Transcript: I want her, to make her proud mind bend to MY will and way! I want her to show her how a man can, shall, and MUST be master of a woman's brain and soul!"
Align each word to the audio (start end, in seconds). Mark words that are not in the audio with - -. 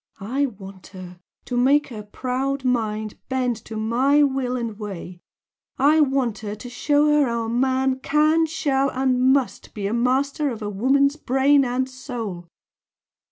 I 0.19 0.47
want 0.47 0.87
her, 0.97 1.19
to 1.45 1.55
make 1.55 1.89
her 1.89 2.01
proud 2.01 2.65
mind 2.65 3.19
bend 3.29 3.55
to 3.65 3.77
MY 3.77 4.23
will 4.23 4.55
and 4.55 4.79
way! 4.79 5.21
I 5.77 5.99
want 6.01 6.39
her 6.39 6.55
to 6.55 6.69
show 6.71 7.05
her 7.05 7.27
how 7.27 7.43
a 7.43 7.49
man 7.49 7.99
can, 7.99 8.47
shall, 8.47 8.89
and 8.89 9.21
MUST 9.31 9.75
be 9.75 9.91
master 9.91 10.49
of 10.49 10.63
a 10.63 10.71
woman's 10.71 11.17
brain 11.17 11.63
and 11.63 11.87
soul!" 11.87 12.47